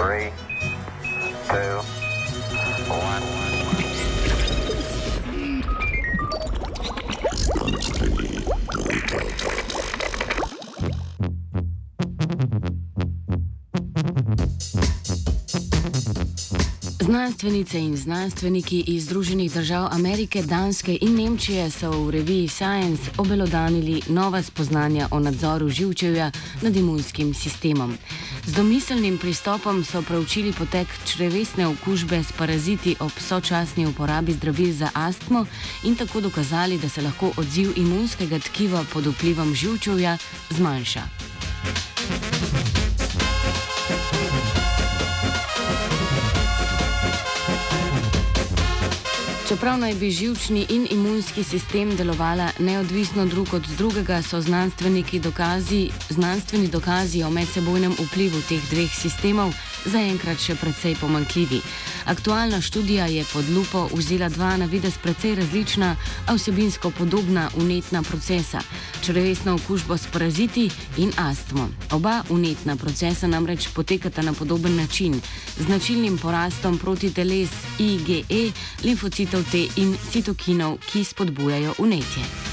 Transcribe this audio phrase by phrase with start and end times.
[0.00, 0.32] Three,
[1.48, 2.00] two.
[17.00, 24.02] Znanstvenice in znanstveniki iz Združenih držav Amerike, Danske in Nemčije so v reviji Science obelodanili
[24.08, 26.30] nova spoznanja o nadzoru živčevja
[26.62, 27.98] nad imunskim sistemom.
[28.50, 34.90] Z domiselnim pristopom so preučili potek črevesne okužbe s paraziti ob sočasni uporabi zdravil za
[34.94, 35.46] astmo
[35.84, 40.18] in tako dokazali, da se lahko odziv imunskega tkiva pod vplivom živčevja
[40.50, 41.29] zmanjša.
[49.50, 54.40] Čeprav naj bi živčni in imunski sistem delovala neodvisno drug od drugega, so
[55.18, 59.50] dokazi, znanstveni dokazi o medsebojnem vplivu teh dveh sistemov
[59.84, 61.60] zaenkrat še precej pomankljivi.
[62.04, 68.02] Aktualna študija je pod lupo vzela dva na vides precej različna, a vsebinsko podobna unetna
[68.02, 68.60] procesa:
[69.02, 71.68] črevesno okužbo s paraziti in astmo.
[71.90, 75.20] Oba unetna procesa namreč potekata na podoben način,
[75.58, 78.52] z značilnim porastom proti teles IgE,
[78.84, 82.49] limfocitov T in citokinov, ki spodbujajo unetje.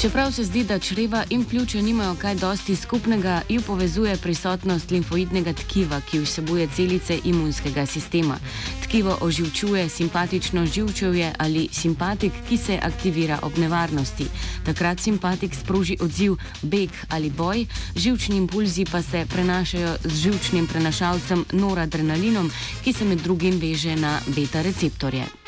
[0.00, 5.52] Čeprav se zdi, da čreva in pljuča nimajo kaj dosti skupnega, ju povezuje prisotnost limfoidnega
[5.52, 8.36] tkiva, ki vsebuje celice imunskega sistema.
[8.82, 14.26] Tkivo oživčuje simpatično živčevje ali simpatik, ki se aktivira ob nevarnosti.
[14.66, 21.44] Takrat simpatik sproži odziv beg ali boj, živčni impulzi pa se prenašajo z živčnim prenašalcem
[21.52, 22.50] noradrenalinom,
[22.84, 25.47] ki se med drugim veže na beta receptorje.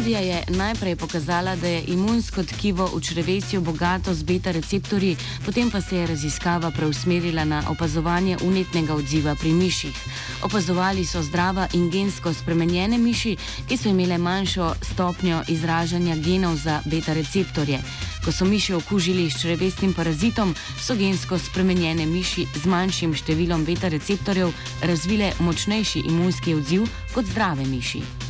[0.00, 5.70] Študija je najprej pokazala, da je imunsko tkivo v črevesju bogato z beta receptorji, potem
[5.70, 9.96] pa se je raziskava preusmerila na opazovanje unetnega odziva pri miših.
[10.42, 13.36] Opazovali so zdrava in gensko spremenjene miši,
[13.68, 17.82] ki so imele manjšo stopnjo izražanja genov za beta receptorje.
[18.24, 23.92] Ko so miši okužili s črevesnim parazitom, so gensko spremenjene miši z manjšim številom beta
[23.92, 24.48] receptorjev
[24.80, 28.29] razvile močnejši imunski odziv kot zdrave miši.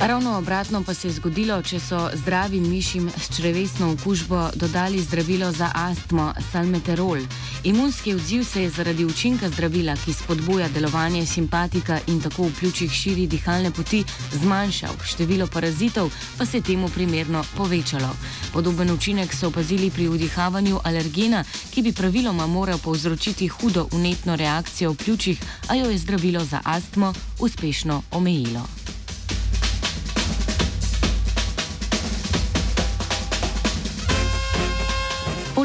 [0.00, 5.52] Ravno obratno pa se je zgodilo, če so zdravim mišim s črevesno okužbo dodali zdravilo
[5.52, 7.18] za astmo salmeterol.
[7.64, 12.92] Imunski odziv se je zaradi učinka zdravila, ki spodbuja delovanje simpatika in tako v pljučih
[12.92, 18.10] širi dihalne poti, zmanjšal, število parazitov pa se je temu primerno povečalo.
[18.52, 24.92] Podoben učinek so opazili pri vdihavanju alergena, ki bi praviloma moral povzročiti hudo unetno reakcijo
[24.92, 28.85] v pljučih, a jo je zdravilo za astmo uspešno omejilo.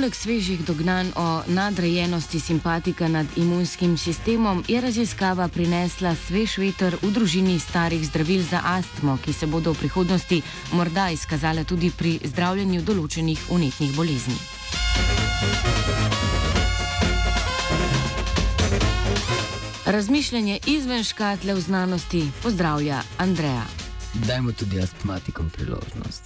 [0.02, 7.12] Poleg svežih dognanj o nadrejenosti simpatika nad imunskim sistemom je raziskava prinesla svež veter v
[7.14, 10.42] družini starih zdravil za astmo, ki se bodo v prihodnosti
[10.74, 14.40] morda izkazale tudi pri zdravljenju določenih unetnih bolezni.
[19.86, 23.70] Razmišljanje izven škatle v znanosti pozdravlja Andreja.
[24.26, 26.26] Dajmo tudi astmatikom priložnost.